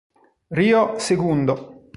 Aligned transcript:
Río 0.57 0.81
Segundo 0.97 1.53